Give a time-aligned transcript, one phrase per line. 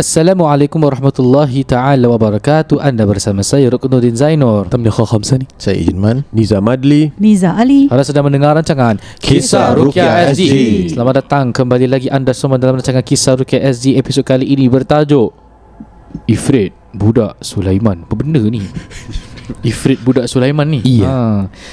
[0.00, 2.80] Assalamualaikum warahmatullahi taala wabarakatuh.
[2.80, 4.64] Anda bersama saya Ruknuddin Zainur.
[4.72, 10.32] Tamni Kha Khamsani Saya Ijman Niza Madli Niza Ali Anda sedang mendengar rancangan Kisah Ruqyah
[10.32, 10.96] SG.
[10.96, 15.36] Selamat datang kembali lagi anda semua dalam rancangan Kisah Ruqyah SG episod kali ini bertajuk
[16.24, 18.08] Ifrit Budak Sulaiman.
[18.08, 18.64] Apa benda ni?
[19.68, 20.80] Ifrit Budak Sulaiman ni.
[20.80, 21.12] Iya.
[21.12, 21.16] Ha.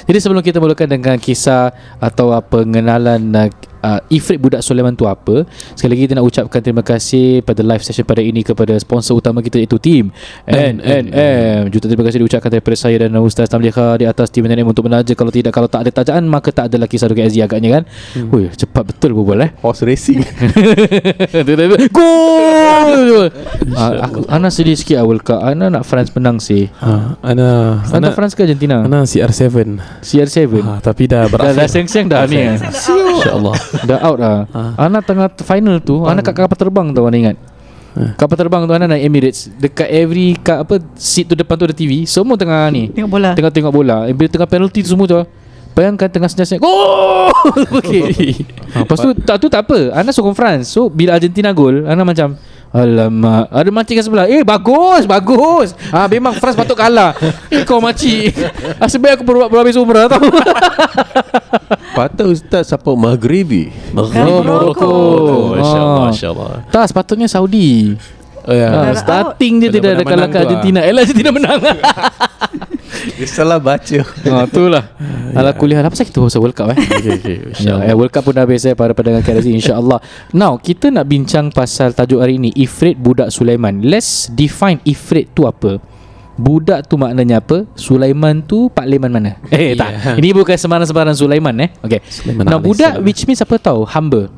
[0.03, 1.71] Jadi sebelum kita mulakan dengan kisah
[2.03, 3.47] atau pengenalan uh,
[3.81, 7.81] uh, Ifrit Budak Sulaiman tu apa, sekali lagi kita nak ucapkan terima kasih pada live
[7.81, 10.09] session pada ini kepada sponsor utama kita iaitu tim
[10.45, 11.69] NNM.
[11.69, 15.11] Juta terima kasih diucapkan daripada saya dan Ustaz Tamliha di atas tim NNM untuk menaja
[15.11, 17.83] kalau tidak kalau tak ada tajaan maka tak adalah kisah Rukia Aziz agaknya kan.
[18.13, 18.29] Hmm.
[18.29, 19.51] Woi, cepat betul berbual eh.
[19.59, 20.21] Horse racing
[21.97, 23.29] Gol.
[23.73, 25.39] Ah, aku Ana sedih sikit awal Cup.
[25.39, 26.69] Ana nak France menang sih.
[26.79, 28.83] ha, Ana Ana France ke Argentina?
[28.83, 30.39] Ana CR7 CR7.
[30.59, 32.37] ha, Tapi dah berakhir dah seng-seng dah ni.
[32.37, 32.55] eh.
[32.57, 33.55] InsyaAllah
[33.87, 34.37] Dah out dah.
[34.75, 37.37] Ana tengah final tu, Ana kat kapal terbang tau Ana ingat.
[38.17, 39.49] Kapal terbang tu Ana naik Emirates.
[39.57, 42.93] Dekat every kat apa Seat tu depan tu ada TV Semua tengah ni.
[42.93, 43.29] Tengok bola.
[43.33, 43.97] Tengah tengok bola.
[44.13, 45.17] Bila tengah penalty tu semua tu
[45.77, 46.61] Bayangkan tengah senyap-senyap.
[46.61, 47.29] Gol
[47.77, 48.33] okay.
[48.73, 49.93] ha, Lepas tu tak, tu tak apa.
[49.93, 50.73] Ana sokong France.
[50.73, 52.37] So bila Argentina gol Ana macam
[52.69, 53.47] Alamak.
[53.47, 54.25] Ada makcik kat sebelah.
[54.25, 55.71] Eh bagus Bagus.
[55.87, 57.15] Ah, Memang France patut kalah.
[57.47, 58.35] Eh kau makcik
[58.81, 60.19] ah, Sebaik aku ber- berhabis umrah tau.
[61.97, 63.73] Patut Ustaz support Maghribi.
[63.95, 64.91] Oh Morocco.
[65.55, 66.07] Masya Allah Ah.
[66.07, 67.97] Masya Allah Tak sepatutnya Saudi.
[68.43, 68.69] Oh ya.
[68.69, 70.79] Ah, Dah starting dia tidak ada menang tu, Argentina.
[70.81, 71.59] Eh Argentina menang.
[73.17, 74.83] Dia salah baca ha itulah.
[75.37, 76.77] Ala kuliah apa pasal kita pasal World Cup eh?
[76.97, 79.99] Okay okay Ya, eh, World Cup pun dah habis eh para pendengar KRZ insya-Allah.
[80.31, 83.83] Now, kita nak bincang pasal tajuk hari ini Ifrit budak Sulaiman.
[83.83, 85.77] Let's define Ifrit tu apa.
[86.37, 87.65] Budak tu maknanya apa?
[87.73, 89.41] Sulaiman tu parlimen mana?
[89.49, 90.21] Eh tak.
[90.21, 91.69] Ini bukan sembarang-sembarang Sulaiman eh.
[91.81, 91.99] Okay.
[92.05, 93.05] Sulaiman Now budak alaihissalam.
[93.09, 93.81] which means apa tahu?
[93.89, 94.29] Hamba.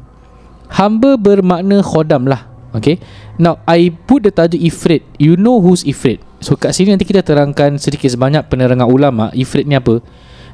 [0.72, 2.48] Hamba bermakna khodam lah.
[2.72, 3.02] Okay.
[3.40, 5.08] Now I put the tajuk Ifrit.
[5.16, 6.20] You know who's Ifrit?
[6.44, 10.04] So kat sini nanti kita terangkan sedikit sebanyak penerangan ulama Ifrit ni apa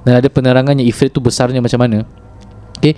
[0.06, 2.06] dan ada penerangannya Ifrit tu besarnya macam mana.
[2.78, 2.94] Okay.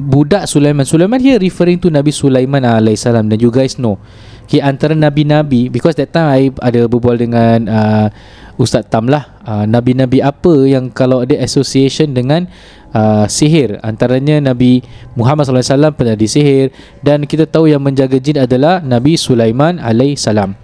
[0.00, 0.88] Budak Sulaiman.
[0.88, 4.00] Sulaiman here referring to Nabi Sulaiman alaihissalam dan you guys know.
[4.48, 8.08] Okay, antara nabi-nabi because that time I ada berbual dengan uh,
[8.56, 9.40] Ustaz Tam lah.
[9.44, 12.48] Uh, nabi-nabi apa yang kalau ada association dengan
[12.94, 14.82] uh, sihir antaranya Nabi
[15.14, 20.54] Muhammad SAW pernah disihir dan kita tahu yang menjaga jin adalah Nabi Sulaiman alaihissalam.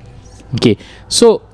[0.54, 0.78] Okay.
[1.10, 1.46] So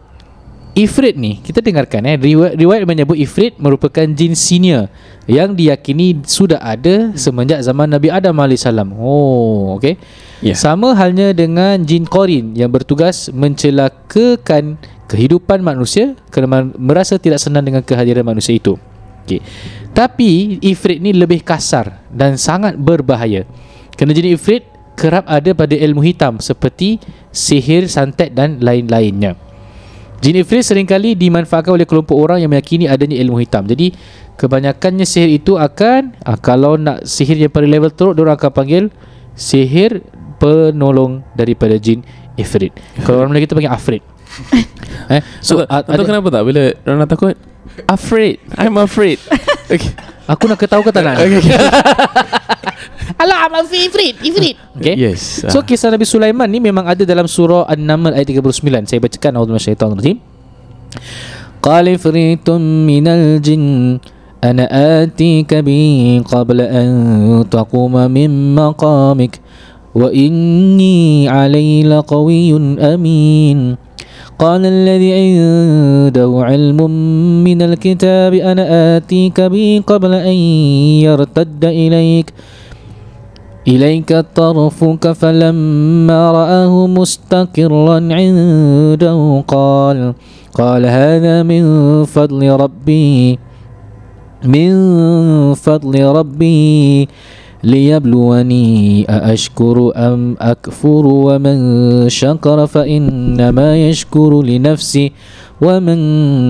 [0.72, 4.88] Ifrit ni kita dengarkan eh riwayat, riwayat menyebut Ifrit merupakan jin senior
[5.28, 8.64] yang diyakini sudah ada semenjak zaman Nabi Adam AS.
[8.96, 10.00] Oh, okey.
[10.40, 10.56] Ya.
[10.56, 14.80] Sama halnya dengan jin Qorin yang bertugas mencelakakan
[15.12, 18.80] kehidupan manusia kerana merasa tidak senang dengan kehadiran manusia itu.
[19.28, 19.44] Okey.
[19.92, 23.44] Tapi Ifrit ni lebih kasar dan sangat berbahaya.
[23.92, 24.64] Kerana jin Ifrit
[24.96, 26.96] kerap ada pada ilmu hitam seperti
[27.28, 29.36] sihir, santet dan lain-lainnya.
[30.22, 33.68] Jin Ifrit seringkali dimanfaatkan oleh kelompok orang yang meyakini adanya ilmu hitam.
[33.68, 33.92] Jadi
[34.40, 38.84] kebanyakannya sihir itu akan ah, kalau nak sihir yang pada level teruk orang akan panggil
[39.36, 40.00] sihir
[40.40, 42.00] penolong daripada jin
[42.40, 42.72] Ifrit.
[43.04, 44.02] Kalau orang Melayu kita panggil Afrit.
[45.12, 47.36] eh So, so a- kenapa tak Bila orang takut
[47.84, 49.20] Afraid I'm afraid
[49.72, 49.92] okay.
[50.28, 51.16] aku nak ketahu ke tak nak?
[51.16, 51.56] okay, okay.
[53.22, 54.56] Alah, I'm Ifrit, Ifrit.
[54.78, 54.98] Okay.
[54.98, 58.88] Yes So kisah Nabi Sulaiman ni memang ada dalam surah An-Naml ayat 39.
[58.88, 60.16] Saya bacakan A'udzu minasyaitonir rajim.
[61.62, 63.96] Qala ifritun minal jin
[64.42, 66.90] ana atika bi qabla an
[67.46, 69.38] taquma min maqamik
[69.94, 73.78] wa inni alayhi laqawiyyun amin.
[74.42, 76.78] قال الذي عنده علم
[77.46, 80.38] من الكتاب أنا آتيك به قبل أن
[81.06, 82.34] يرتد إليك.
[83.68, 90.14] إليك طرفك فلما رآه مستقرا عنده قال
[90.54, 91.62] قال هذا من
[92.04, 93.38] فضل ربي
[94.42, 94.72] من
[95.54, 97.08] فضل ربي.
[97.63, 98.67] ليبلوني
[99.09, 101.57] أأشكر أم أكفر ومن
[102.09, 105.09] شكر فإنما يشكر لنفسه
[105.57, 105.99] ومن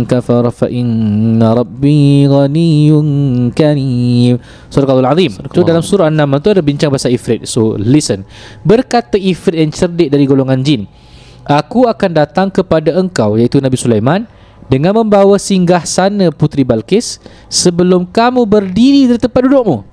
[0.06, 2.76] كفر فإن ربي غني
[3.56, 4.36] كريم
[4.68, 8.28] Surah Al-Azim Itu dalam surah An-Naml tu ada bincang pasal Ifrit So listen
[8.68, 10.92] Berkata Ifrit yang cerdik dari golongan jin
[11.48, 14.28] Aku akan datang kepada engkau Iaitu Nabi Sulaiman
[14.68, 19.91] Dengan membawa singgah sana Putri Balkis Sebelum kamu berdiri dari tempat dudukmu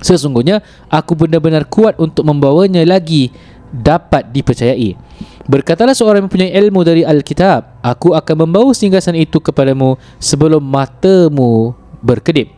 [0.00, 3.30] Sesungguhnya aku benar-benar kuat untuk membawanya lagi
[3.68, 4.96] dapat dipercayai.
[5.48, 11.72] Berkatalah seorang yang mempunyai ilmu dari Alkitab, aku akan membawa singgasan itu kepadamu sebelum matamu
[12.04, 12.52] berkedip.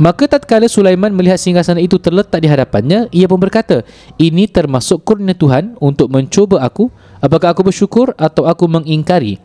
[0.00, 3.84] Maka tatkala Sulaiman melihat singgasana itu terletak di hadapannya, ia pun berkata,
[4.16, 6.88] "Ini termasuk kurnia Tuhan untuk mencuba aku
[7.20, 9.36] Apakah aku bersyukur atau aku mengingkari?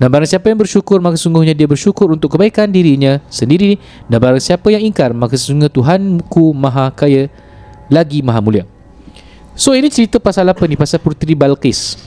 [0.00, 3.76] Dan barang siapa yang bersyukur maka sungguhnya dia bersyukur untuk kebaikan dirinya sendiri
[4.08, 7.28] dan barang siapa yang ingkar maka sesungguhnya Tuhanku maha kaya
[7.92, 8.64] lagi maha mulia.
[9.52, 10.72] So ini cerita pasal apa ni?
[10.80, 12.00] Pasal Puteri Balqis.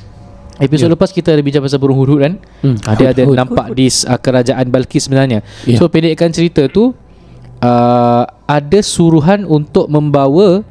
[0.58, 0.98] Episod yeah.
[0.98, 2.34] lepas kita ada bincang pasal burung hudud kan?
[2.66, 5.46] Hmm, Ada ada nampak di uh, kerajaan Balqis sebenarnya.
[5.70, 5.78] Ya.
[5.78, 6.98] So pendekkan cerita tu
[7.62, 10.66] uh, ada suruhan untuk membawa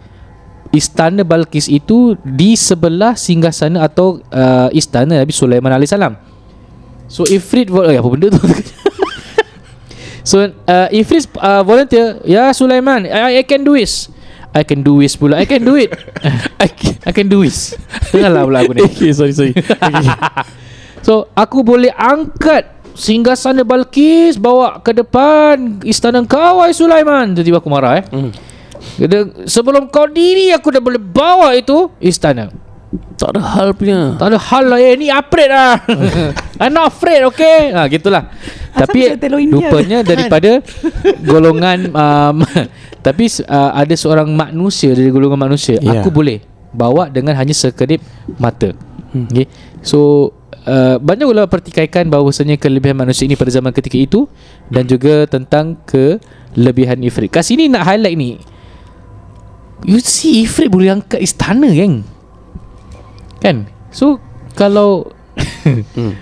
[0.74, 6.31] istana Balqis itu di sebelah singgasana atau uh, istana Nabi Sulaiman alaihissalam.
[7.12, 8.40] So Ifrit vol- oh, apa benda tu?
[10.30, 14.08] so uh, Ifrit uh, volunteer, ya Sulaiman, I, I can do this.
[14.56, 15.36] I can do this pula.
[15.36, 15.92] I can do it.
[16.64, 17.76] I, can, I can do this.
[18.08, 18.80] Dengarlah pula aku ni.
[18.88, 20.08] Okay sorry sorry okay.
[21.06, 27.32] So aku boleh angkat singgasana Balkis bawa ke depan istana kau wahai Sulaiman.
[27.36, 28.04] Tiba-tiba aku marah eh.
[29.00, 32.52] Kata, sebelum kau diri aku dah boleh bawa itu istana.
[33.16, 35.80] Tak ada hal punya Tak ada hal lah eh ni upgrade lah.
[36.60, 37.72] I'm not afraid okay.
[37.72, 38.28] Ha gitulah.
[38.72, 39.00] Asal tapi
[39.48, 40.60] rupanya daripada
[41.30, 42.36] golongan um,
[43.06, 46.00] tapi uh, ada seorang manusia dari golongan manusia Ya.
[46.00, 48.00] aku boleh bawa dengan hanya sekedip
[48.36, 48.72] mata.
[49.12, 49.28] Hmm.
[49.28, 49.48] Okay.
[49.80, 50.32] So
[50.68, 54.28] uh, banyak ulama pertikaikan bahawasanya kelebihan manusia ini pada zaman ketika itu
[54.68, 57.32] dan juga tentang kelebihan Ifrit.
[57.32, 58.36] Kat sini nak highlight ni.
[59.82, 62.06] You see Ifrit boleh angkat istana kan?
[63.42, 63.66] Kan?
[63.90, 64.22] So
[64.54, 65.10] kalau
[65.66, 66.14] Hmm.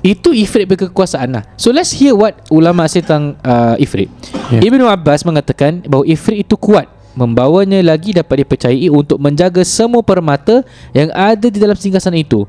[0.00, 1.44] itu Ifrit berkekuasaan lah.
[1.58, 4.06] So let's hear what ulama say tentang uh, Ifrit.
[4.48, 4.62] Yeah.
[4.62, 6.86] Ibnu Abbas mengatakan bahawa Ifrit itu kuat
[7.16, 12.44] membawanya lagi dapat dipercayai untuk menjaga semua permata yang ada di dalam singgasana itu.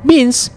[0.00, 0.48] Means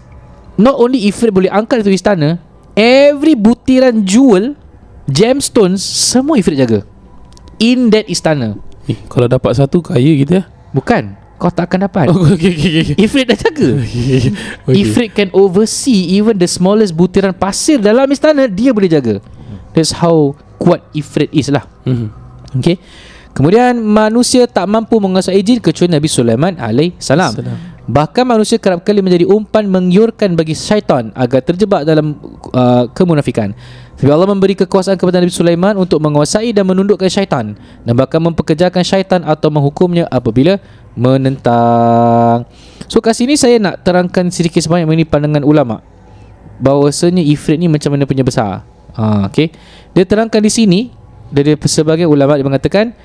[0.56, 2.40] not only Ifrit boleh angkat itu istana,
[2.72, 4.56] every butiran jewel,
[5.04, 6.80] gemstones semua Ifrit jaga.
[7.58, 8.56] In that istana.
[8.86, 11.25] eh, Kalau dapat satu kaya kita Bukan.
[11.36, 12.06] Kau tak akan dapat.
[12.08, 12.96] Oh okay okay okay, okay.
[12.96, 13.68] Ifrit dah jaga.
[13.80, 14.72] okay.
[14.72, 19.20] Ifrit can oversee even the smallest butiran pasir dalam istana dia boleh jaga.
[19.76, 21.68] That's how kuat Ifrit is lah.
[21.84, 22.08] Mhm.
[22.56, 22.80] Okay.
[23.36, 27.36] Kemudian manusia tak mampu menguasai jin kecuali Nabi Sulaiman alaih salam.
[27.36, 27.75] Salam.
[27.86, 32.18] Bahkan manusia kerap kali menjadi umpan menggiurkan bagi syaitan agar terjebak dalam
[32.50, 33.54] uh, kemunafikan.
[33.94, 38.82] Tapi Allah memberi kekuasaan kepada Nabi Sulaiman untuk menguasai dan menundukkan syaitan dan bahkan mempekerjakan
[38.82, 40.58] syaitan atau menghukumnya apabila
[40.98, 42.44] menentang.
[42.90, 45.80] So kat sini saya nak terangkan sedikit sebanyak mengenai pandangan ulama
[46.58, 48.66] bahawasanya Ifrit ni macam mana punya besar.
[48.96, 49.52] Ha, okay.
[49.94, 50.80] Dia terangkan di sini
[51.30, 52.96] dari sebagai ulama dia mengatakan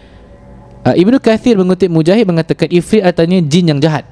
[0.87, 4.07] uh, Ibnu Kathir mengutip Mujahid mengatakan Ifrit artinya jin yang jahat.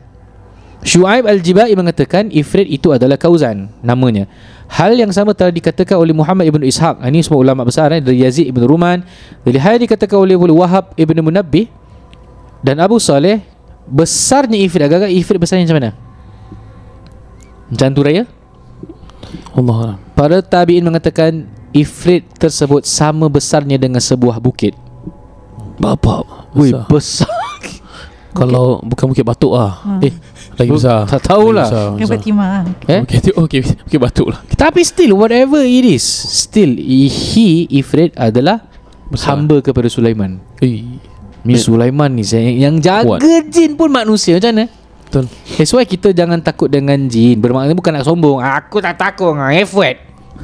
[0.79, 4.31] Shu'aib Al-Jibai mengatakan Ifrit itu adalah kauzan namanya.
[4.69, 7.03] Hal yang sama telah dikatakan oleh Muhammad Ibn Ishaq.
[7.03, 9.03] Ini semua ulama besar eh, dari Yazid Ibn Ruman.
[9.43, 11.67] Dari hal dikatakan oleh Wahab Ibn Munabbih
[12.63, 13.43] dan Abu Saleh
[13.89, 15.91] besarnya Ifrit agak-agak Ifrit besarnya macam mana?
[17.73, 18.23] Macam tu raya?
[19.57, 19.99] Allah.
[20.15, 24.77] Para tabi'in mengatakan Ifrit tersebut sama besarnya dengan sebuah bukit.
[25.79, 27.27] Bapak Wih, besar.
[27.27, 27.39] besar.
[28.29, 30.05] Kalau bukan Bukit Batuk lah Hmm.
[30.05, 30.13] Eh,
[30.59, 31.67] Lagi besar tak tahulah.
[31.95, 32.11] Besar.
[32.19, 32.47] Fatimah
[32.83, 32.99] eh?
[33.07, 38.67] Okay, okay, Bukit Batuk lah Tapi still whatever it is, still he Ifrit adalah
[39.07, 39.39] Besar.
[39.39, 40.43] hamba kepada Sulaiman.
[40.59, 40.83] Eh,
[41.47, 43.47] Mi Sulaiman ni saya yang jaga Kuat.
[43.47, 44.65] jin pun manusia macam mana?
[45.07, 47.39] Betul That's why kita jangan takut dengan jin.
[47.39, 48.43] Bermakna bukan nak sombong.
[48.43, 49.97] Aku tak takut dengan Ifrit.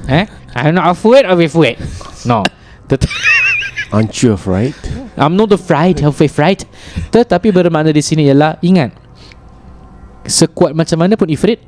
[0.08, 0.26] Eh?
[0.56, 1.76] I'm not afraid of Ifrit.
[2.24, 2.42] No.
[3.94, 4.74] Aren't you afraid?
[5.20, 6.64] I'm not afraid of Ifrit.
[7.12, 9.05] Tetapi bermakna di sini ialah ingat
[10.26, 11.62] sekuat macam mana pun Ifrit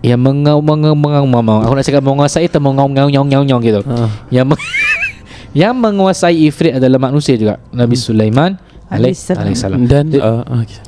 [0.00, 3.62] yang mengau mengau mengau mengau aku nak cakap menguasai atau mengau ngau nyong nyong nyong
[3.62, 3.80] gitu.
[3.84, 4.08] Ah.
[4.32, 4.64] Yang meng-
[5.60, 7.60] yang menguasai Ifrit adalah manusia juga.
[7.68, 8.56] Nabi Sulaiman
[8.88, 9.80] alaih- Alaihissalam.
[9.84, 10.80] Dan uh, okay.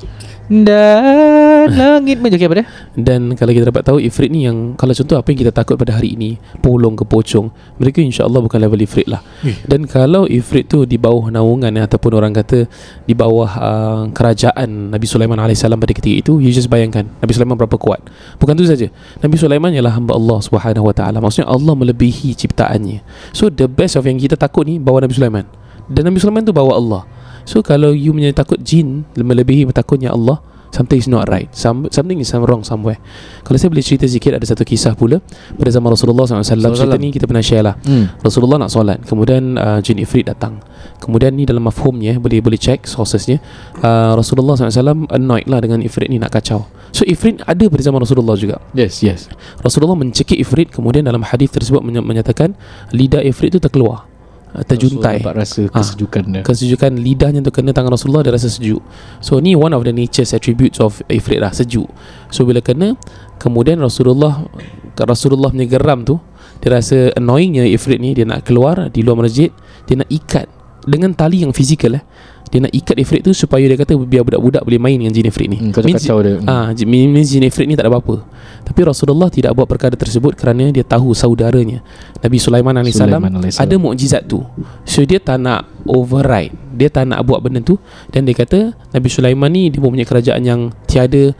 [0.53, 2.65] Dan langit menjadi apa dia?
[2.93, 5.97] Dan kalau kita dapat tahu Ifrit ni yang Kalau contoh apa yang kita takut pada
[5.97, 6.37] hari ini?
[6.61, 7.49] Polong ke pocong.
[7.81, 9.25] Mereka insyaAllah bukan level Ifrit lah.
[9.65, 12.69] Dan kalau Ifrit tu di bawah naungan eh, Ataupun orang kata
[13.01, 17.57] Di bawah uh, kerajaan Nabi Sulaiman AS pada ketika itu You just bayangkan Nabi Sulaiman
[17.57, 18.05] berapa kuat.
[18.37, 18.93] Bukan tu saja.
[19.25, 21.17] Nabi Sulaiman ialah hamba Allah Subhanahu Wa Taala.
[21.17, 23.01] Maksudnya Allah melebihi ciptaannya.
[23.33, 25.49] So the best of yang kita takut ni Bawa Nabi Sulaiman.
[25.89, 27.03] Dan Nabi Sulaiman tu bawa Allah
[27.43, 30.39] So kalau you punya takut jin Melebihi takutnya Allah
[30.73, 31.53] Something is not right.
[31.53, 32.97] Some, Something is wrong somewhere.
[33.45, 35.21] Kalau saya boleh cerita sikit Ada satu kisah pula.
[35.53, 36.41] Pada zaman Rasulullah SAW
[36.73, 37.77] Cerita ni kita pernah share lah.
[37.85, 38.09] Hmm.
[38.25, 38.97] Rasulullah nak solat.
[39.05, 40.65] Kemudian uh, jin Ifrit datang.
[40.97, 43.37] Kemudian ni dalam mafhumnya Boleh boleh check sourcesnya.
[43.85, 46.65] Uh, Rasulullah SAW annoyed lah dengan Ifrit ni nak kacau.
[46.89, 48.57] So Ifrit ada pada zaman Rasulullah juga.
[48.73, 49.29] Yes, yes.
[49.61, 50.73] Rasulullah mencekik Ifrit.
[50.73, 52.57] Kemudian dalam hadis tersebut menyatakan
[52.89, 54.09] Lidah Ifrit tu terkeluar
[54.53, 55.81] uh, terjuntai Dapat rasa Ah.
[55.81, 56.41] kesejukan dia.
[56.41, 58.79] kesejukan lidahnya tu kena tangan Rasulullah dia rasa sejuk
[59.19, 61.89] so ni one of the nature's attributes of ifrit lah sejuk
[62.29, 62.93] so bila kena
[63.37, 64.45] kemudian Rasulullah
[64.95, 66.21] Rasulullah punya geram tu
[66.61, 69.49] dia rasa annoyingnya ifrit ni dia nak keluar di luar masjid
[69.83, 70.47] dia nak ikat
[70.83, 72.03] dengan tali yang fizikal eh
[72.53, 75.49] dia nak ikat ifrit tu supaya dia kata biar budak-budak boleh main dengan jin ifrit
[75.49, 76.37] ni Hmm, Means- kacau dia.
[76.45, 78.21] Ah, j- means jin ifrit ni tak ada apa-apa.
[78.61, 81.81] Tapi Rasulullah tidak buat perkara tersebut kerana dia tahu saudaranya
[82.15, 83.65] Nabi Sulaiman AS Sulaiman alaihissalam.
[83.65, 84.45] ada mukjizat tu.
[84.83, 86.53] So dia tak nak override.
[86.71, 90.39] Dia tak nak buat benda tu dan dia kata Nabi Sulaiman ni dia mempunyai kerajaan
[90.39, 91.33] yang tiada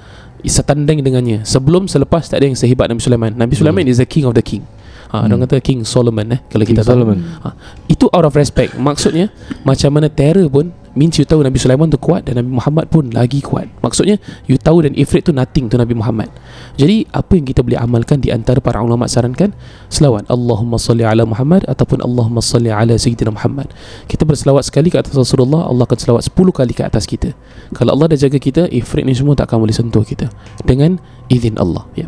[0.43, 1.43] setanding dengannya.
[1.43, 3.31] Sebelum selepas tak ada yang sehebat Nabi Sulaiman.
[3.31, 4.65] Nabi Sulaiman is the king of the king.
[5.07, 5.29] Ha, Hmm.
[5.29, 6.97] orang kata King Solomon eh kalau King kita tahu.
[6.97, 7.21] Solomon.
[7.39, 7.53] Ha,
[7.85, 8.73] itu out of respect.
[8.75, 9.29] Maksudnya
[9.61, 13.09] macam mana terror pun means you tahu Nabi Sulaiman tu kuat dan Nabi Muhammad pun
[13.09, 13.69] lagi kuat.
[13.81, 16.29] Maksudnya you tahu dan Ifrit tu nothing tu Nabi Muhammad.
[16.77, 19.51] Jadi apa yang kita boleh amalkan di antara para ulama sarankan
[19.89, 23.73] selawat Allahumma salli ala Muhammad ataupun Allahumma salli ala Sayyidina Muhammad.
[24.05, 27.33] Kita berselawat sekali ke atas Rasulullah, Allah akan selawat 10 kali ke atas kita.
[27.73, 30.29] Kalau Allah dah jaga kita, Ifrit ni semua tak akan boleh sentuh kita
[30.63, 31.85] dengan izin Allah.
[31.97, 32.05] Ya.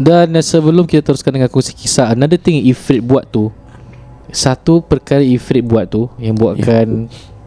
[0.00, 3.54] Dan uh, sebelum kita teruskan dengan kongsi kisah Another thing Ifrit buat tu
[4.32, 6.86] Satu perkara Ifrit buat tu Yang buatkan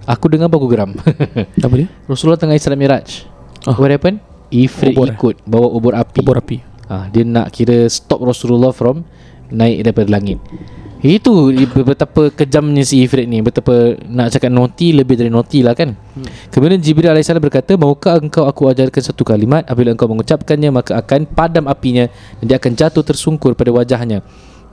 [0.06, 0.94] Aku dengar apa aku geram
[1.66, 1.88] Apa dia?
[2.06, 3.26] Rasulullah tengah Isra Miraj
[3.66, 3.74] Ah.
[3.74, 4.22] What happened?
[4.54, 5.18] Ifrit Obor, eh?
[5.18, 6.62] ikut Bawa obor api Obor api.
[6.86, 9.02] ha, Dia nak kira Stop Rasulullah from
[9.50, 10.38] Naik daripada langit
[11.02, 11.50] Itu
[11.82, 16.54] betapa kejamnya si Ifrit ni Betapa nak cakap naughty Lebih dari naughty lah kan hmm.
[16.54, 21.26] Kemudian Jibril AS berkata Maukah engkau aku ajarkan satu kalimat Apabila engkau mengucapkannya Maka akan
[21.26, 22.06] padam apinya
[22.38, 24.22] Dan dia akan jatuh tersungkur pada wajahnya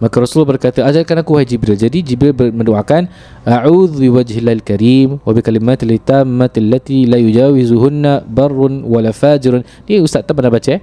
[0.03, 1.79] Maka Rasulullah berkata Ajarkan aku wahai Jibril.
[1.79, 3.07] Jadi Jibril mendoakan
[3.47, 9.63] A'udhu biwajhillahil karim Wa bikalimatil tammati Allati la yujawizuhunna Barrun wala fajirun.
[9.87, 10.83] Ni Ustaz tak pernah baca eh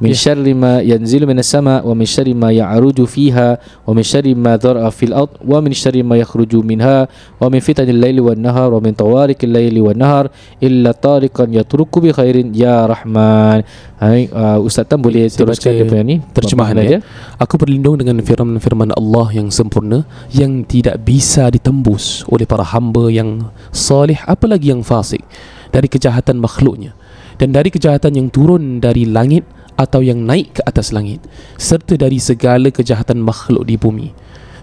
[0.00, 4.32] min syarri ma yanzilu minas sama wa min syarri ma ya'ruju fiha wa min syarri
[4.32, 7.04] ma dhar'a fil ard wa min syarri ma yakhruju minha
[7.36, 12.00] wa min fitanil laili wan nahar wa min tawarikil laili wan nahar illa tariqan yatruku
[12.00, 12.56] bi khairin.
[12.56, 13.60] Ya rahman.
[14.00, 16.16] Hai uh, ustaz Tan boleh Saya teruskan dia punya ni?
[16.32, 17.36] terjemahan pemahaman dia.
[17.36, 23.52] Aku berlindung dengan firman-firman Allah yang sempurna yang tidak bisa ditembus oleh para hamba yang
[23.68, 25.20] salih apalagi yang fasik
[25.68, 26.96] dari kejahatan makhluknya.
[27.36, 29.44] Dan dari kejahatan yang turun dari langit
[29.80, 31.24] atau yang naik ke atas langit
[31.56, 34.12] serta dari segala kejahatan makhluk di bumi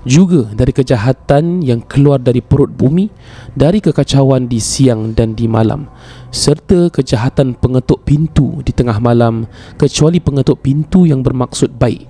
[0.07, 3.09] juga dari kejahatan yang keluar dari perut bumi
[3.57, 5.89] dari kekacauan di siang dan di malam
[6.29, 12.07] serta kejahatan pengetuk pintu di tengah malam kecuali pengetuk pintu yang bermaksud baik.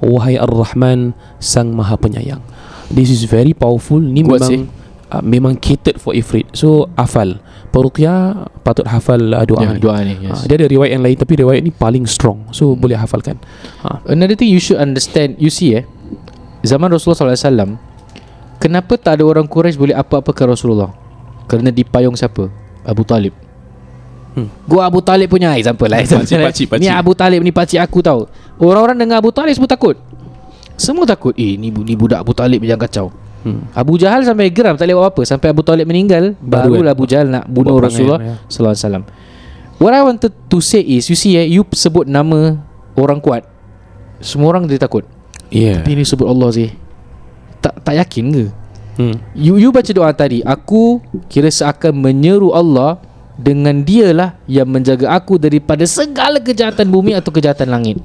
[0.00, 2.40] Wahai ar-rahman sang maha penyayang.
[2.88, 4.00] This is very powerful.
[4.00, 4.72] Ni Kuat memang
[5.12, 6.48] uh, memang catered for ifrit.
[6.56, 7.38] So hafal
[7.70, 9.80] peruqyah patut hafal uh, doa ya, ni.
[9.80, 10.46] doa ni Ah, yes.
[10.46, 12.50] dia ada riwayat yang lain tapi riwayat ni paling strong.
[12.50, 13.38] So boleh hafalkan.
[13.86, 14.02] Ha.
[14.10, 15.86] Another thing you should understand You see eh
[16.66, 17.78] Zaman Rasulullah SAW
[18.60, 20.92] Kenapa tak ada orang Quraisy boleh apa-apa ke Rasulullah?
[21.48, 22.52] Kerana dipayung siapa?
[22.84, 23.32] Abu Talib.
[24.36, 24.52] Hmm.
[24.68, 26.84] Gua Abu Talib punya example lah Pakcik, pakcik, pakcik.
[26.84, 28.30] Ni Abu Talib ni pakcik aku tahu
[28.62, 29.96] Orang-orang dengar Abu Talib semua takut.
[30.76, 33.10] Semua takut Eh ni, ni budak Abu Talib yang kacau
[33.44, 33.72] hmm.
[33.72, 35.22] Abu Jahal sampai geram tak boleh buat apa.
[35.24, 36.96] Sampai Abu Talib meninggal Baru Barulah kan?
[36.96, 38.34] Abu Jahal nak bunuh Rasulullah ya.
[38.48, 39.04] Sallallahu alaihi wasallam.
[39.80, 42.60] What I wanted to say is You see eh You sebut nama
[42.94, 43.48] Orang kuat
[44.20, 45.08] Semua orang dia takut.
[45.48, 45.80] Yeah.
[45.80, 46.68] Tapi ni sebut Allah sih.
[47.64, 48.44] Tak tak yakin ke?
[49.00, 49.16] Hmm.
[49.32, 51.00] You you baca doa tadi Aku
[51.32, 53.00] kira seakan menyeru Allah
[53.40, 57.96] Dengan dialah Yang menjaga aku Daripada segala kejahatan bumi Atau kejahatan langit.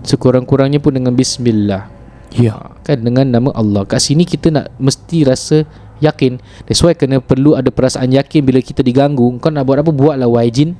[0.00, 1.92] Sekurang-kurangnya pun dengan Bismillah.
[2.32, 3.86] Yeah Kan dengan nama Allah.
[3.86, 5.62] Kat sini kita nak Mesti rasa
[6.00, 6.40] Yakin.
[6.66, 9.38] That's why kena perlu ada perasaan yakin Bila kita diganggu.
[9.38, 9.92] Kau nak buat apa?
[9.94, 10.74] Buatlah wahai jin.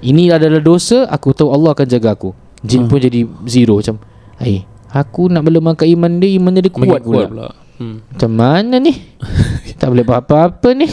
[0.00, 2.32] Ini adalah dosa Aku tahu Allah akan jaga aku.
[2.64, 4.00] Jin pun jadi zero Macam
[4.40, 7.26] Hai Aku nak melemahkan iman dia Iman dia Makin kuat pula.
[7.28, 7.48] pula
[7.80, 7.96] hmm.
[8.12, 8.92] Macam mana ni?
[9.80, 10.84] Tak boleh buat apa-apa ni.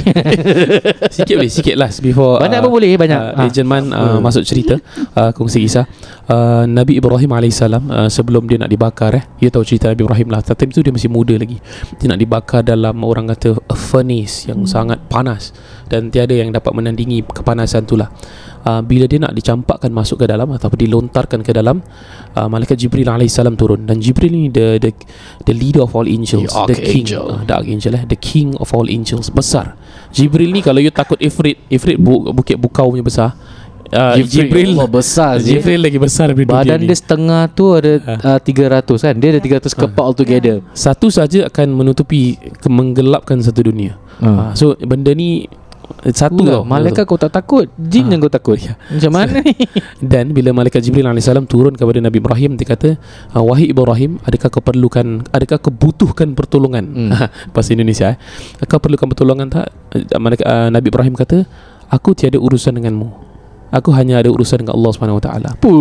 [1.16, 3.20] Sikit boleh Sikit last Before Banyak pun boleh, banyak.
[3.20, 3.44] uh, Ah.
[3.52, 4.80] Agent Man uh, Masuk cerita.
[5.12, 5.84] Uh, Kongsi kisah.
[6.24, 10.32] Uh, Nabi Ibrahim AS uh, Sebelum dia nak dibakar eh Dia tahu cerita Nabi Ibrahim
[10.32, 10.40] lah.
[10.40, 11.60] Tapi tu dia masih muda lagi.
[12.00, 15.52] Dia nak dibakar dalam Orang kata a Furnace Yang sangat panas.
[15.92, 18.08] Dan tiada yang dapat menandingi Kepanasan tu lah.
[18.64, 21.84] Uh, Bila dia nak dicampakkan Masuk ke dalam Ataupun dilontarkan ke dalam
[22.40, 23.84] uh, Malaikat Jibril AS turun.
[23.84, 24.96] Dan Jibril ni the, the
[25.44, 26.56] The leader of all angels.
[26.68, 27.04] The The king.
[27.04, 27.26] Archangel.
[27.28, 28.04] uh, The archangel eh.
[28.06, 29.28] The king of all angels.
[29.30, 29.74] Besar.
[30.10, 33.36] Jibril ni kalau you takut Ifrit Ifrit bu, bukit bukau punya besar
[33.90, 35.52] uh, Jibril Allah besar je.
[35.54, 36.96] Jibril lagi besar daripada Badan dia ni.
[36.96, 39.14] setengah tu ada uh, 300 kan?
[39.14, 44.00] Dia ada 300 kepak all together Satu saja akan menutupi ke- Menggelapkan satu dunia.
[44.18, 44.32] Hmm.
[44.32, 45.46] uh, So benda ni
[46.10, 48.12] Satu Tunggu, tau malaikat kau tak takut, jin Ah.
[48.12, 48.60] yang kau takut.
[48.94, 49.56] Macam mana ni?
[50.12, 52.90] Dan bila malaikat Jibril AS turun kepada Nabi Ibrahim Dia kata
[53.32, 57.12] "Ah, Wahai Ibrahim Adakah kau perlukan Adakah kau butuhkan pertolongan Hmm.
[57.54, 58.18] Bahasa Indonesia eh
[58.64, 59.68] Kau perlukan pertolongan tak
[60.14, 61.48] Ah, malaikat, ah, Nabi Ibrahim kata
[61.88, 63.08] Aku tiada urusan denganmu
[63.70, 65.74] Aku hanya ada urusan dengan Allah SWT Apa?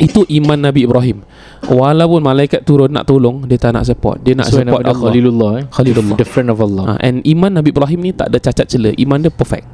[0.00, 1.20] Itu iman Nabi Ibrahim
[1.68, 5.50] Walaupun malaikat turun nak tolong Dia tak nak support Dia nak Sesuai support Allah Khalilullah
[5.60, 5.64] eh.
[5.68, 6.16] Khalilullah.
[6.16, 6.96] The friend of Allah.
[6.96, 9.68] Ah, And iman Nabi Ibrahim ni tak ada cacat cela Iman dia perfect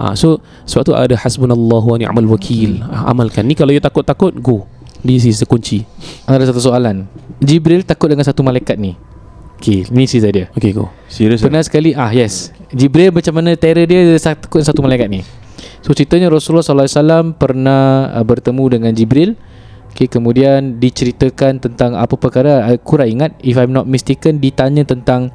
[0.00, 4.32] Ah, So sebab tu ada hasbunallahu wa ni'mal wakil Ah, Amalkan Ni kalau you takut-takut
[4.40, 4.64] Go
[5.04, 5.84] This is the kunci
[6.24, 7.08] Ada satu soalan.
[7.40, 8.96] Jibril takut dengan satu malaikat ni.
[9.60, 10.46] Okay, ni cerita dia.
[10.52, 12.48] Okay go Serius Pernah sekali ah yes.
[12.72, 15.20] Jibril macam mana terror dia dia takut dengan satu malaikat ni.
[15.80, 19.36] So ceritanya Rasulullah sallallahu alaihi wasallam pernah uh, bertemu dengan Jibril.
[19.90, 25.34] Okay, kemudian diceritakan tentang apa perkara aku kurang ingat if I'm not mistaken ditanya tentang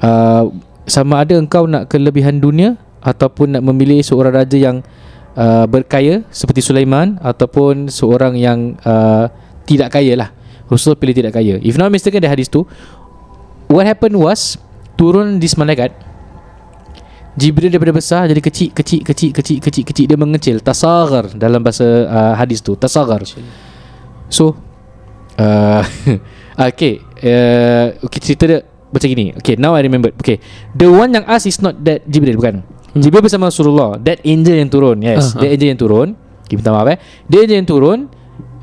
[0.00, 0.50] uh,
[0.88, 4.80] sama ada engkau nak kelebihan dunia ataupun nak memilih seorang raja yang
[5.36, 9.28] uh, berkaya seperti Sulaiman ataupun seorang yang uh,
[9.68, 10.28] tidak kaya lah.
[10.64, 11.60] Rasulullah pilih tidak kaya.
[11.60, 12.64] If not mistaken di hadis tu
[13.68, 14.56] what happened was
[14.96, 15.92] turun di malaikat
[17.34, 22.06] Jibril daripada besar jadi kecil kecil kecil kecil kecil kecil dia mengecil tasagar dalam bahasa
[22.06, 23.26] uh, hadis tu tasagar
[24.34, 24.58] so
[25.38, 25.86] uh,
[26.74, 28.58] okay uh, okay cerita dia
[28.90, 29.34] macam gini.
[29.38, 30.42] Okay now I remember okay
[30.74, 32.66] the one yang ask is not that Jibril bukan?
[32.94, 33.00] Hmm.
[33.02, 33.98] Jibril bersama Rasulullah.
[34.02, 36.08] That angel yang turun yes Ah, that angel yang turun.
[36.44, 36.98] Okay, minta maaf eh.
[37.30, 37.98] Dia angel yang turun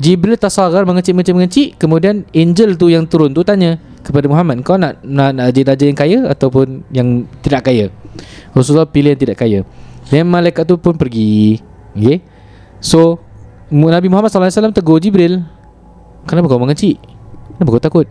[0.02, 1.14] Jibril tasagar mengecil
[1.78, 5.86] kemudian angel tu yang turun tu tanya kepada Muhammad kau nak nak, nak jadi raja
[5.86, 7.94] yang kaya ataupun yang tidak kaya?
[8.52, 9.62] Rasulullah pilih yang tidak kaya.
[10.10, 11.62] Dan malaikat tu pun pergi
[11.94, 12.20] okay?
[12.82, 13.22] So
[13.72, 15.46] Nabi Muhammad SAW tegur Jibril
[16.26, 16.98] kenapa kau mengecil
[17.58, 18.08] kenapa kau takut?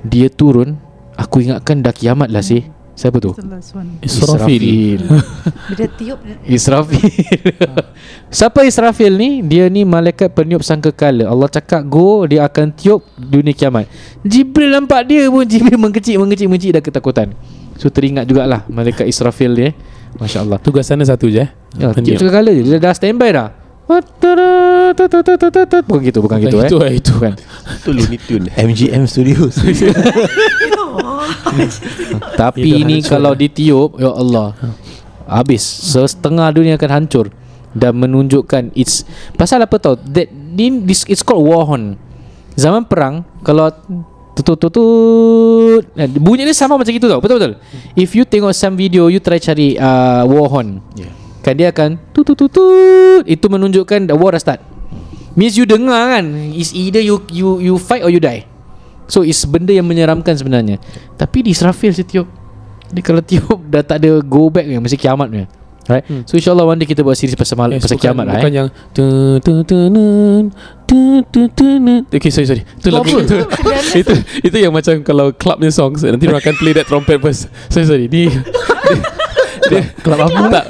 [0.00, 0.80] Dia turun
[1.14, 2.64] aku ingatkan dah kiamat lah sih.
[3.00, 3.32] Siapa tu?
[3.32, 3.96] One.
[4.04, 5.08] Israfil.
[5.78, 6.20] Dia tiup.
[6.44, 7.00] Israfil.
[8.36, 9.40] Siapa Israfil ni?
[9.40, 11.24] Dia ni malaikat peniup sangkakala.
[11.24, 13.88] Allah cakap go Dia akan tiup dunia kiamat.
[14.20, 15.48] Jibril nampak dia pun.
[15.50, 17.32] Jibril mengkecil Mengkecil mengkecil dah ketakutan.
[17.80, 19.72] So teringat jugalah Malaikat Israfil dia
[20.20, 20.60] Masya Allah.
[20.60, 21.48] Tugas sana satu je eh.
[21.80, 22.20] Ya, Tiup Peniup.
[22.20, 22.62] sangkakala je.
[22.68, 23.48] Dia dah standby dah
[25.82, 26.92] Bukan gitu Bukan gitu eh Itu eh?
[27.02, 27.12] itu.
[27.18, 27.34] Bukan.
[27.82, 28.46] Itu Looney Tune.
[28.70, 29.58] MGM Studios.
[32.40, 33.10] Tapi Itu ni hancur.
[33.10, 34.54] kalau ditiup Ya Allah
[35.26, 35.62] Habis.
[35.94, 37.34] Setengah dunia akan hancur
[37.74, 39.02] Dan menunjukkan It's
[39.34, 39.98] Pasal apa tau?
[39.98, 40.30] That
[40.86, 41.98] this, It's called war horn.
[42.54, 43.70] Zaman perang Kalau
[44.30, 47.18] Tutut-tutut eh, Bunyi dia sama macam itu tau.
[47.18, 47.58] Betul-betul?
[47.98, 50.78] If you tengok some video You try cari uh, War horn.
[50.94, 51.12] Yeah.
[51.40, 54.60] Kan dia akan Tutut-tutut Itu menunjukkan The war dah start.
[55.32, 58.44] Means you dengar kan Is either you you you fight or you die.
[59.10, 60.78] So is benda yang menyeramkan sebenarnya.
[61.18, 62.28] Tapi di Israfil si tiup
[62.90, 65.44] Dia kalau tiup dah tak ada go back ni Mesti kiamat ni
[65.90, 66.06] Right?
[66.06, 66.22] Hmm.
[66.22, 68.52] So insyaAllah one day kita buat series pasal, mal- Yes, pasal bukan, kiamat lah Bukan
[68.52, 68.56] eh.
[68.62, 69.06] yang tu
[69.42, 70.54] tu tu nun,
[70.86, 72.06] tu tu tu nun.
[72.06, 72.62] Okay sorry sorry.
[72.62, 73.34] Itu lagu itu,
[74.06, 77.50] itu Itu yang macam Kalau club ni songs Nanti orang akan play that trumpet first.
[77.74, 78.06] Sorry sorry.
[78.06, 78.30] Ni
[80.00, 80.42] Club apa?
[80.50, 80.64] Tak.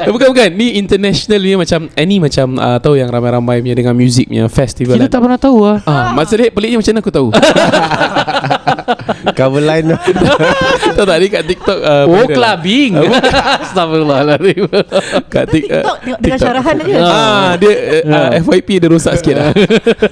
[0.00, 0.48] Eh, Bukan bukan.
[0.52, 4.46] Ni international ni macam Eh ni macam uh, Tahu yang ramai-ramai punya Dengan music punya
[4.46, 5.10] festival Kita kan?
[5.10, 7.28] tak pernah tahu lah Ah, masa dia peliknya macam mana aku tahu?
[9.34, 9.86] Cover line.
[10.96, 12.34] Tahu tak ni kat TikTok uh, Oh viral.
[12.34, 12.92] clubbing.
[13.64, 14.64] Astagfirullahaladzim
[15.28, 16.94] Kat tik, uh, TikTok tengok dengan syarahan aja.
[16.98, 19.50] Ah, dia uh, uh, FYP dia rosak sikit lah.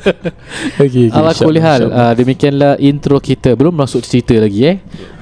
[0.81, 2.07] okay, okay, Ala insyaAllah, kulli hal insyaAllah.
[2.07, 3.51] uh, Demikianlah intro kita.
[3.53, 4.77] Belum masuk cerita lagi eh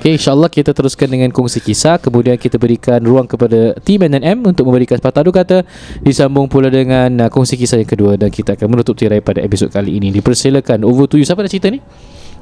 [0.05, 1.97] Okay insyaAllah kita teruskan dengan kongsi kisah.
[1.97, 5.65] Kemudian kita berikan ruang kepada Team NNM Untuk memberikan sepatah dua kata.
[6.05, 9.73] Disambung pula dengan uh, kongsi kisah yang kedua Dan kita akan menutup tirai pada episod
[9.73, 10.13] kali ini.
[10.13, 11.81] Dipersilakan Over to you Siapa nak cerita ni?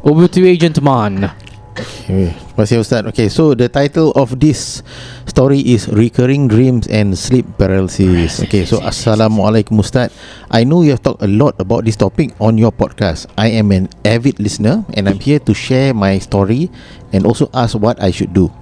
[0.02, 1.30] Over to you Agent Man
[1.72, 3.00] Okay, terima kasih Ustaz.
[3.08, 4.84] Okay, so the title of this
[5.24, 8.44] story is Recurring Dreams and Sleep Paralysis.
[8.44, 10.12] Okay, so Assalamualaikum Ustaz.
[10.52, 13.24] I know you have talked a lot about this topic on your podcast.
[13.40, 16.68] I am an avid listener and I'm here to share my story
[17.16, 18.52] and also ask what I should do.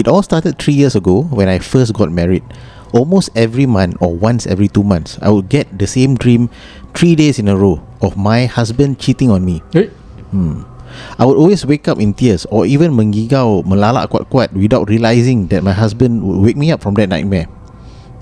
[0.00, 2.44] It all started three years ago when I first got married.
[2.96, 6.48] Almost every month or once every two months, I would get the same dream
[6.96, 9.60] three days in a row of my husband cheating on me.
[10.32, 10.64] Hmm.
[11.18, 15.64] I would always wake up in tears or even menggigau, melalak kuat-kuat without realizing that
[15.64, 17.48] my husband would wake me up from that nightmare.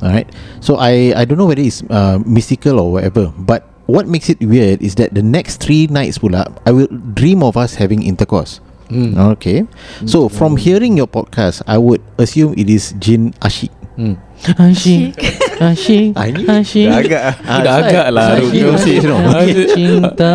[0.04, 0.28] Alright.
[0.60, 4.40] So I I don't know whether it's uh, mystical or whatever, but what makes it
[4.40, 8.60] weird is that the next three nights pula I will dream of us having intercourse.
[8.92, 9.16] Hmm.
[9.37, 9.64] Okay.
[10.04, 13.72] So from hearing your podcast, I would assume it is jin asyik.
[13.94, 14.18] Hmm.
[14.58, 15.14] Asyik
[15.62, 17.60] Asyik Ah, ini Asyik Dah agak ah.
[17.62, 19.06] Dah agak lah Asyik.
[19.06, 19.46] Ah,
[19.78, 20.34] Cinta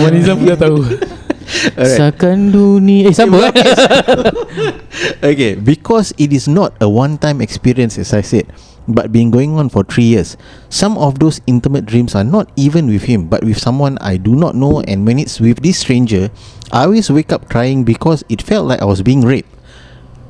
[0.00, 0.80] Wan Nizam pun dah tahu
[1.76, 1.98] Alright.
[2.00, 3.52] Sakan dunia Eh sama eh?
[5.32, 8.48] okay, because it is not a one-time experience, as I said,
[8.88, 10.36] but been going on for three years.
[10.72, 14.34] Some of those intimate dreams are not even with him, but with someone I do
[14.34, 14.80] not know.
[14.88, 16.30] And when it's with this stranger,
[16.72, 19.50] I always wake up crying because it felt like I was being raped.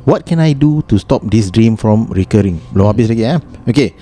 [0.03, 2.59] What can I do to stop this dream from recurring?
[2.75, 3.39] Belum habis lagi eh?
[3.71, 3.95] Okay.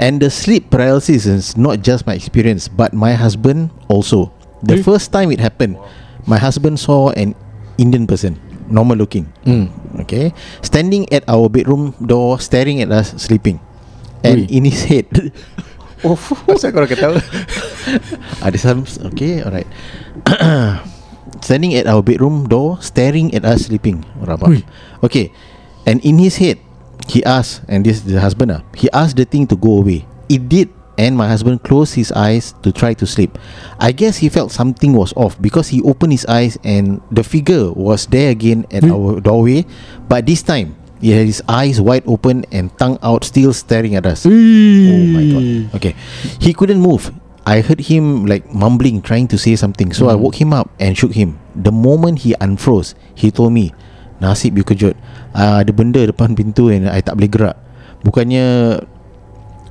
[0.00, 4.32] And the sleep paralysis is not just my experience, but my husband also.
[4.64, 5.76] The first time it happened,
[6.26, 7.34] my husband saw an
[7.78, 9.26] Indian person, normal looking.
[9.44, 9.68] Hmm.
[10.06, 10.32] Okay.
[10.62, 13.60] Standing at our bedroom door, staring at us sleeping.
[14.22, 14.54] And Ui.
[14.54, 15.10] in his head.
[16.06, 17.18] oh, asal korang ketawa?
[18.46, 19.66] Ada some Okay, alright.
[21.42, 24.06] Standing at our bedroom door, staring at us sleeping.
[24.22, 24.62] Rabak.
[25.02, 25.34] Okay.
[25.82, 26.62] And in his head,
[27.10, 30.06] he asked, and this is the husband, ah, he asked the thing to go away.
[30.30, 33.38] It did, and my husband closed his eyes to try to sleep.
[33.80, 37.72] I guess he felt something was off because he opened his eyes and the figure
[37.72, 39.64] was there again at our doorway,
[40.08, 44.06] but this time he had his eyes wide open and tongue out, still staring at
[44.06, 44.24] us.
[44.24, 45.74] Oh my god.
[45.76, 45.94] Okay.
[46.38, 47.10] He couldn't move.
[47.42, 49.92] I heard him like mumbling, trying to say something.
[49.92, 51.42] So I woke him up and shook him.
[51.58, 53.74] The moment he unfroze, he told me,
[54.22, 54.94] Nasib you kejut.
[55.34, 57.58] Uh, ada benda depan pintu and I tak boleh gerak.
[58.06, 58.78] Bukannya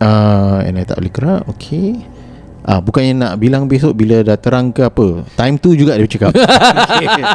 [0.01, 1.41] uh, and I tak boleh gerak.
[1.55, 2.01] Okay.
[2.61, 5.25] Ah, bukannya nak bilang besok bila dah terang ke apa.
[5.33, 6.29] Time tu juga dia cakap.
[6.93, 7.25] okay.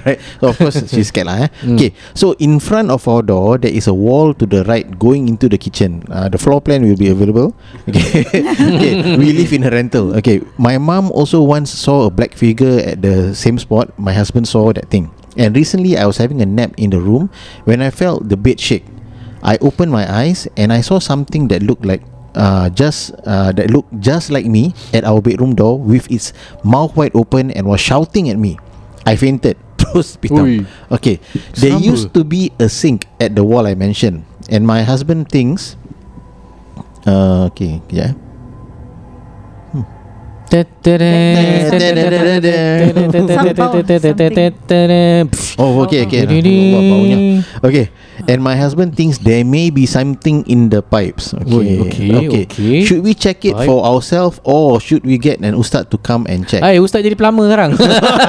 [0.00, 0.20] Alright.
[0.40, 1.48] So of course she scared lah eh.
[1.76, 1.92] Okay.
[2.16, 5.44] So in front of our door there is a wall to the right going into
[5.44, 6.08] the kitchen.
[6.08, 7.52] Uh, the floor plan will be available.
[7.84, 8.24] Okay.
[8.80, 8.92] okay.
[9.20, 10.16] We live in a rental.
[10.24, 10.40] Okay.
[10.56, 13.92] My mom also once saw a black figure at the same spot.
[14.00, 15.12] My husband saw that thing.
[15.36, 17.28] And recently I was having a nap in the room
[17.68, 18.88] when I felt the bed shake.
[19.42, 22.02] I opened my eyes and I saw something that looked like
[22.34, 26.94] uh, just uh, that looked just like me at our bedroom door with its mouth
[26.96, 28.58] wide open and was shouting at me.
[29.06, 29.56] I fainted.
[29.80, 30.20] Terus Ui.
[30.20, 30.46] pitam.
[30.92, 31.18] Okay.
[31.56, 31.80] There Sama.
[31.82, 35.76] used to be a sink at the wall I mentioned, and my husband thinks.
[37.08, 38.12] Uh, okay, yeah.
[45.60, 46.24] Oh, okay, okay.
[46.24, 47.44] Wah, baunya.
[47.60, 47.92] Okay,
[48.24, 51.36] and my husband thinks there may be something in the pipes.
[51.36, 52.08] Okay, Oi, okay,
[52.48, 52.80] okay.
[52.88, 53.68] Should we check it Baik.
[53.68, 56.64] for ourselves or should we get an ustaz to come and check?
[56.64, 57.76] Hai ustaz jadi plumber sekarang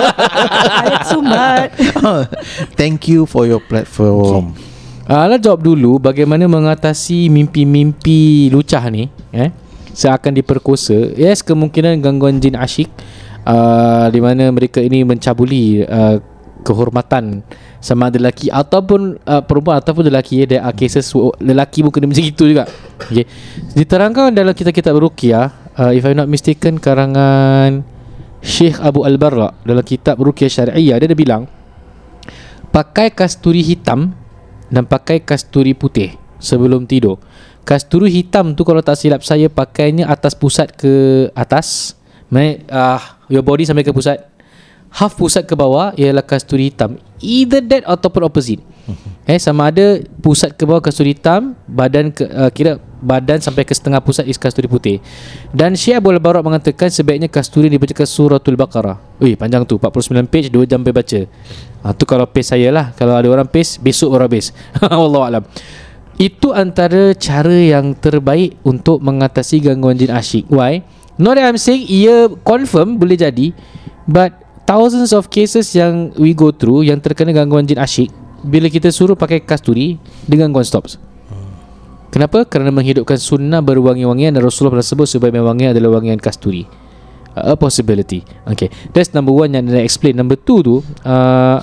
[0.84, 1.72] Ayat sumbat.
[2.80, 4.52] Thank you for your platform.
[5.08, 9.56] Ah, Ala jawab dulu bagaimana mengatasi mimpi-mimpi lucah ni eh
[9.92, 11.16] seakan diperkosa.
[11.16, 12.88] Yes, kemungkinan gangguan jin asyik
[13.44, 16.20] uh, di mana mereka ini mencabuli uh,
[16.62, 17.42] kehormatan
[17.82, 20.46] sama ada lelaki ataupun uh, perempuan ataupun lelaki ya.
[20.46, 21.10] There are cases
[21.42, 22.70] lelaki pun kena macam itu juga.
[23.02, 23.26] Okay.
[23.74, 27.86] Diterangkan dalam kitab-kitab ruqyah uh, if I'm not mistaken karangan
[28.42, 31.46] Syekh Abu Al-Barra dalam kitab Ruqyah Syariah dia ada bilang
[32.74, 34.18] pakai kasturi hitam
[34.72, 37.22] dan pakai kasturi putih sebelum tidur.
[37.62, 41.94] Kasturi hitam tu kalau tak silap saya pakainya atas pusat ke atas.
[42.34, 44.26] Maksudnya uh, your body sampai ke pusat.
[44.92, 47.00] Half pusat ke bawah ialah kasturi hitam.
[47.24, 48.60] Either that ataupun opposite.
[49.24, 53.72] Eh sama ada pusat ke bawah kasturi hitam, badan ke, uh, kira badan sampai ke
[53.72, 55.00] setengah pusat is kasturi putih.
[55.56, 59.00] Dan Syekh Abu Al-Barak mengatakan sebaiknya kasturi dibacakan suratul Baqarah.
[59.24, 61.22] Ui panjang tu 49 page 2 jam baca.
[61.82, 64.54] Ha, tu kalau pace saya lah Kalau ada orang pace Besok orang pace
[64.86, 65.42] Wallahualam
[66.22, 70.86] Itu antara cara yang terbaik Untuk mengatasi gangguan jin asyik Why?
[71.18, 73.50] Not that I'm saying Ia confirm boleh jadi
[74.06, 74.41] But
[74.72, 78.08] Thousands of cases yang we go through Yang terkena gangguan jin asyik
[78.48, 80.96] Bila kita suruh pakai kasturi Dia gangguan stops
[82.12, 82.48] Kenapa?
[82.48, 86.64] Kerana menghidupkan sunnah berwangi-wangian Dan Rasulullah pernah sebut Sebaik wangian adalah wangian kasturi
[87.36, 88.24] a possibility.
[88.44, 90.20] Okay, that's number one yang dia explain.
[90.20, 90.76] Number two tu,
[91.08, 91.58] uh,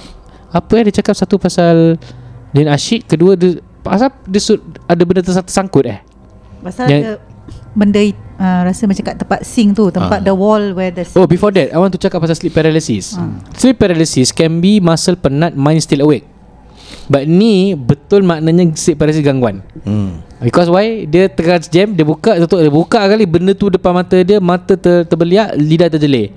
[0.48, 2.00] apa yang dia cakap satu pasal
[2.48, 4.40] Din asyik, kedua dia pasal dia
[4.88, 6.00] ada benda tersang- tersangkut eh.
[6.64, 7.12] Pasal Yang- ada
[7.76, 8.00] benda
[8.38, 10.24] uh, rasa macam kat tempat sink tu, tempat Ah.
[10.24, 13.18] the wall where the Oh, before that, I want to cakap pasal sleep paralysis.
[13.58, 16.24] Sleep paralysis can be muscle penat, mind still awake.
[17.08, 19.60] But ni betul maknanya sleep paralysis gangguan.
[19.84, 20.24] Hmm.
[20.38, 21.02] Because why?
[21.04, 24.78] Dia tengah jam, dia buka, tutup, dia buka kali benda tu depan mata dia, mata
[24.78, 26.30] ter, terbeliak, lidah terjelir.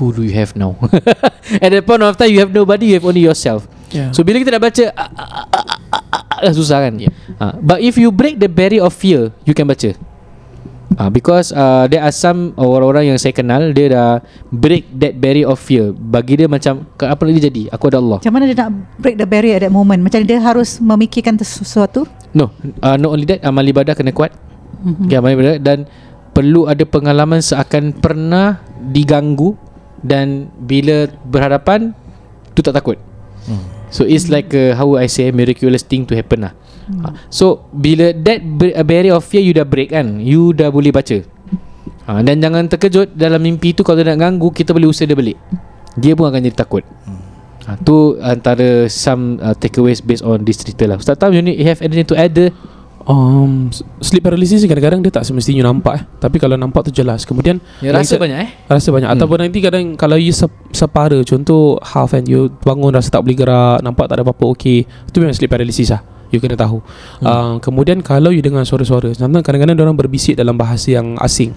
[0.00, 0.74] Who do you have now?
[1.64, 3.68] At that point of time you have nobody, you have only yourself.
[3.92, 4.10] Yeah.
[4.16, 6.94] So bila kita nak baca ah, ah, ah, ah, ah, ah, ah, susah kan?
[6.96, 7.12] Yep.
[7.36, 9.92] Ah, but if you break the barrier of fear, you can baca.
[11.00, 14.20] Ah, because uh, there are some orang-orang yang saya kenal dia dah
[14.52, 15.96] break that barrier of fear.
[15.96, 17.72] Bagi dia macam "Ke- apa lagi jadi?
[17.72, 18.20] Aku ada Allah.
[18.20, 20.04] Macam mana dia nak break the barrier at that moment?
[20.04, 22.04] Macam dia harus memikirkan sesuatu?
[22.36, 22.52] No,
[22.84, 24.36] uh, not only that amal ibadah kena kuat.
[24.84, 25.08] Mm-hmm.
[25.08, 25.88] Okay, amal ibadah dan
[26.36, 28.60] perlu ada pengalaman seakan pernah
[28.92, 29.56] diganggu
[30.04, 31.96] dan bila berhadapan
[32.52, 33.00] tu tak takut.
[33.90, 36.52] So it's like a, how I say miraculous thing to happen lah.
[36.90, 37.14] Hmm.
[37.30, 38.42] So bila that
[38.74, 41.22] a barrier of fear you dah break kan, you dah boleh baca.
[42.10, 45.14] Ha, dan jangan terkejut dalam mimpi tu kalau dia nak ganggu kita boleh usir dia
[45.14, 45.38] balik.
[45.94, 46.82] Dia pun akan jadi takut.
[47.66, 50.98] Ha, tu antara some uh, takeaways based on this cerita lah.
[50.98, 52.50] Ustaz Tam, you need have anything to add there?
[53.00, 53.72] Um,
[54.04, 56.02] sleep paralysis kadang-kadang dia tak semestinya nampak eh.
[56.20, 57.24] Tapi kalau nampak tu jelas.
[57.24, 58.50] Kemudian Ya, rasa se- banyak eh?
[58.68, 59.16] Rasa banyak hmm.
[59.16, 63.40] Ataupun nanti kadang Kalau you sep- separa Contoh half and You bangun rasa tak boleh
[63.40, 66.78] gerak Nampak tak ada apa-apa Okay Itu memang sleep paralysis lah You kena tahu.
[67.20, 67.26] Hmm.
[67.26, 71.54] uh, Kemudian kalau you dengar suara-suara Sometimes kadang-kadang orang berbisik dalam bahasa yang asing.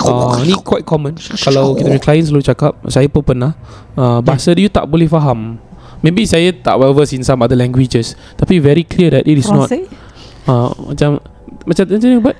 [0.00, 1.16] Uh, Ni quite common.
[1.44, 3.52] Kalau kita punya client selalu cakap Saya pun pernah.
[3.92, 5.60] Uh, Bahasa dia you tak boleh faham.
[6.00, 9.48] Maybe saya tak well versed in some other languages Tapi very clear that it is
[9.48, 9.88] not Francais
[10.44, 11.16] uh, Macam
[11.64, 12.36] Macam macam ni buat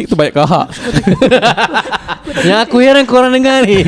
[0.00, 0.66] Itu banyak kahak
[2.44, 3.84] Yang aku heran korang dengar ni.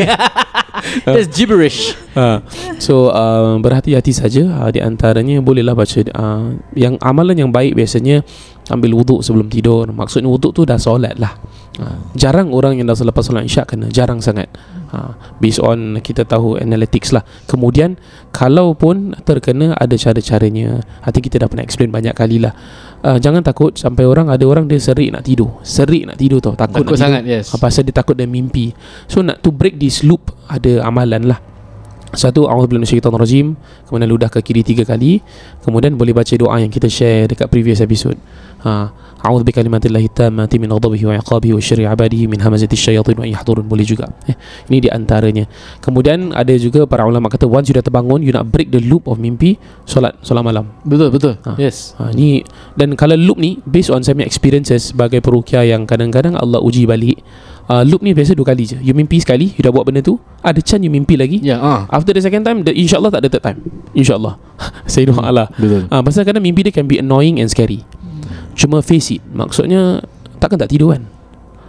[1.07, 1.93] That's gibberish.
[2.17, 2.41] Ha.
[2.81, 8.25] So uh, berhati-hati saja uh, di antaranya bolehlah baca uh, yang amalan yang baik biasanya
[8.73, 9.93] ambil wuduk sebelum tidur.
[9.93, 11.37] Maksudnya wuduk tu dah solat lah.
[11.79, 14.51] Uh, jarang orang yang dah selepas solat isyak kena, jarang sangat.
[14.91, 17.23] Uh, based on kita tahu analytics lah.
[17.47, 17.95] Kemudian
[18.35, 20.83] kalau pun terkena ada cara-caranya.
[21.07, 22.51] Hati kita dah pernah explain banyak kali lah.
[23.01, 25.63] Uh, jangan takut sampai orang ada orang dia serik nak tidur.
[25.63, 26.59] Serik nak tidur tau.
[26.59, 27.39] Takut, Takut nak sangat, tidur.
[27.39, 27.55] yes.
[27.55, 28.75] Ah, Pasal dia takut dan mimpi.
[29.07, 31.39] So nak to break this loop ada amalan lah.
[32.15, 33.47] Satu A'udzubillahi minasyaitonir rajim
[33.87, 35.23] Kemudian ludah ke kiri tiga kali
[35.63, 38.19] Kemudian boleh baca doa yang kita share Dekat previous episode
[38.67, 38.91] ha.
[39.21, 43.69] A'udzu bikalimatillahi tammati min ghadabihi wa iqabihi wa syarri ibadihi min hamazati syayatin wa yahdurun
[43.69, 44.33] boleh juga eh,
[44.73, 45.45] ini di antaranya
[45.85, 49.05] kemudian ada juga para ulama kata once you dah terbangun you nak break the loop
[49.05, 51.35] of mimpi solat solat malam Betul, betul.
[51.45, 51.61] Ha.
[51.61, 51.93] Yes.
[52.01, 52.41] Ha, ni
[52.81, 56.89] dan kalau loop ni based on saya punya experiences sebagai perukia yang kadang-kadang Allah uji
[56.89, 57.21] balik.
[57.71, 58.83] Uh, loop ni biasa dua kali je.
[58.83, 61.39] You mimpi sekali, you dah buat benda tu, ada chance you mimpi lagi.
[61.39, 61.87] Ya, ah.
[61.87, 63.59] After the second time, the, insyaAllah tak ada third time.
[63.95, 64.35] InsyaAllah.
[64.91, 65.47] saya doa lah.
[65.55, 65.87] Betul.
[65.87, 67.87] Ah, pasal kadang mimpi dia can be annoying and scary.
[68.59, 69.23] Cuma face it.
[69.31, 70.03] Maksudnya
[70.43, 71.07] takkan tak tidur kan?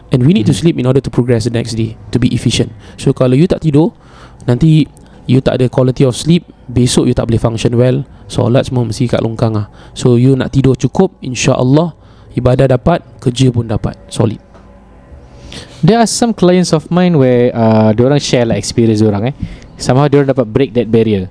[0.10, 2.74] And we need to sleep in order to progress the next day to be efficient.
[2.98, 3.94] So kalau you tak tidur,
[4.50, 4.90] nanti
[5.30, 8.04] you tak ada quality of sleep, besok you tak boleh function well.
[8.26, 9.70] Solat semua mesti kat longkang ah.
[9.94, 11.94] So you nak tidur cukup, insya-Allah
[12.34, 13.96] ibadah dapat, kerja pun dapat.
[14.10, 14.51] Solid.
[15.82, 19.36] There are some clients of mine where uh, orang share lah experience orang eh.
[19.82, 21.28] Somehow orang dapat break that barrier.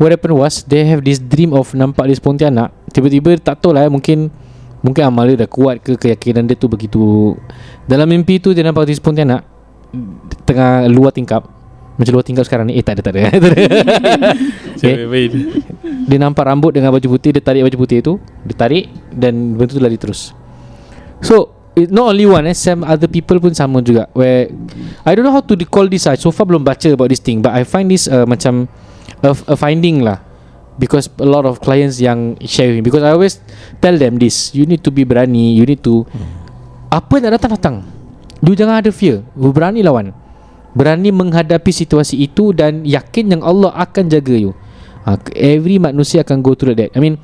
[0.00, 2.72] What happened was they have this dream of nampak this Pontianak.
[2.90, 4.32] Tiba-tiba tak tahu lah eh, mungkin
[4.82, 7.36] mungkin amal dia dah kuat ke keyakinan dia tu begitu.
[7.86, 9.44] Dalam mimpi tu dia nampak this Pontianak
[10.48, 11.44] tengah luar tingkap.
[12.00, 12.80] Macam luar tingkap sekarang ni.
[12.80, 13.20] Eh tak ada tak ada.
[13.36, 15.06] Tak ada.
[15.06, 15.28] okay.
[16.10, 19.70] Dia nampak rambut dengan baju putih Dia tarik baju putih tu Dia tarik Dan benda
[19.70, 20.34] tu lari terus
[21.22, 24.08] So it, Not only one eh Some other people pun sama juga.
[24.12, 24.48] Where
[25.04, 26.16] I don't know how to recall this ah.
[26.16, 28.68] So far belum baca about this thing But I find this uh, Macam
[29.20, 30.20] a, a finding lah.
[30.80, 32.84] Because a lot of clients yang share with me.
[32.84, 33.40] Because I always
[33.80, 36.08] Tell them this You need to be berani You need to
[36.92, 37.84] Apa nak datang-datang
[38.42, 39.22] You jangan ada fear.
[39.38, 40.10] You berani lawan.
[40.72, 44.52] Berani menghadapi situasi itu Dan yakin yang Allah akan jaga you.
[45.02, 46.94] Ha, Every manusia akan go through that.
[46.94, 47.18] I mean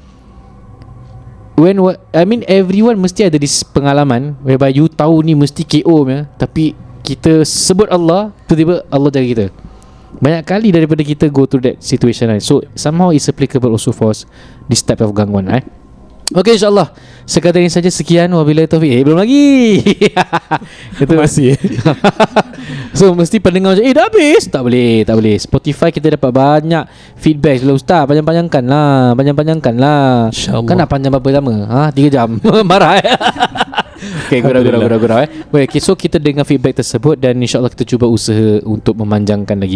[1.59, 1.83] When
[2.15, 6.79] I mean everyone mesti ada this pengalaman Whereby you tahu ni mesti KO ya, Tapi
[7.03, 9.47] kita sebut Allah Tiba-tiba Allah jaga kita
[10.23, 12.41] Banyak kali daripada kita go through that situation right?
[12.47, 14.15] So somehow it's applicable also for
[14.71, 15.67] This type of gangguan right?
[16.29, 16.93] Okay insyaAllah.
[17.25, 17.89] Sekadar ini saja.
[17.89, 18.29] Sekian.
[18.33, 18.93] Wabillahi taufiq.
[18.93, 19.81] Eh belum lagi.
[21.03, 21.15] Itu.
[21.17, 21.57] Masih.
[22.93, 24.51] So mesti pendengar macam Eh dah habis?
[24.51, 25.37] Tak boleh Tak boleh.
[25.39, 26.85] Spotify kita dapat banyak
[27.17, 29.15] Feedback Bila Ustaz Panjang-panjangkan lah.
[29.15, 30.29] Panjang-panjangkan lah.
[30.35, 30.69] InsyaAllah.
[30.69, 31.55] Kan nak panjang berapa lama?
[31.69, 31.83] Ha?
[31.95, 32.29] 3 jam.
[32.71, 33.07] Marah eh?
[34.31, 35.29] Okay gurau gurau gurau gurau eh
[35.67, 39.75] okay, So kita dengar feedback tersebut Dan insyaAllah kita cuba usaha Untuk memanjangkan lagi